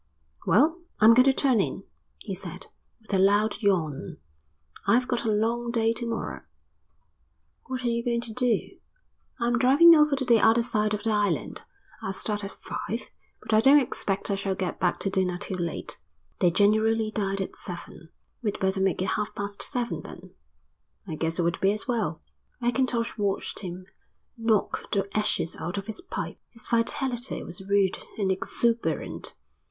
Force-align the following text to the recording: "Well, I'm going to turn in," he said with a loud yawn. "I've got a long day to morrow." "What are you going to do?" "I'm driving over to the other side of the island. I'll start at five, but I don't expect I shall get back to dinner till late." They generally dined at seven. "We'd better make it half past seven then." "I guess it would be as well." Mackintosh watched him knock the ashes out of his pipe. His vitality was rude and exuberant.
"Well, 0.47 0.81
I'm 0.99 1.13
going 1.13 1.25
to 1.25 1.31
turn 1.33 1.59
in," 1.61 1.83
he 2.17 2.33
said 2.33 2.65
with 3.01 3.13
a 3.13 3.19
loud 3.19 3.61
yawn. 3.61 4.17
"I've 4.87 5.07
got 5.07 5.25
a 5.25 5.31
long 5.31 5.69
day 5.69 5.93
to 5.93 6.09
morrow." 6.09 6.41
"What 7.67 7.83
are 7.83 7.87
you 7.89 8.03
going 8.03 8.21
to 8.21 8.33
do?" 8.33 8.79
"I'm 9.39 9.59
driving 9.59 9.93
over 9.93 10.15
to 10.15 10.25
the 10.25 10.39
other 10.39 10.63
side 10.63 10.95
of 10.95 11.03
the 11.03 11.11
island. 11.11 11.61
I'll 12.01 12.13
start 12.13 12.43
at 12.43 12.49
five, 12.51 13.11
but 13.43 13.53
I 13.53 13.59
don't 13.61 13.77
expect 13.77 14.31
I 14.31 14.33
shall 14.33 14.55
get 14.55 14.79
back 14.79 14.99
to 15.01 15.11
dinner 15.11 15.37
till 15.37 15.59
late." 15.59 15.99
They 16.39 16.49
generally 16.49 17.11
dined 17.11 17.39
at 17.39 17.55
seven. 17.55 18.09
"We'd 18.41 18.59
better 18.59 18.81
make 18.81 19.03
it 19.03 19.09
half 19.09 19.35
past 19.35 19.61
seven 19.61 20.01
then." 20.01 20.31
"I 21.05 21.13
guess 21.13 21.37
it 21.37 21.43
would 21.43 21.59
be 21.59 21.73
as 21.73 21.87
well." 21.87 22.23
Mackintosh 22.59 23.19
watched 23.19 23.59
him 23.59 23.85
knock 24.35 24.89
the 24.91 25.07
ashes 25.15 25.57
out 25.57 25.77
of 25.77 25.85
his 25.85 26.01
pipe. 26.01 26.39
His 26.49 26.67
vitality 26.67 27.43
was 27.43 27.61
rude 27.61 27.99
and 28.17 28.31
exuberant. 28.31 29.35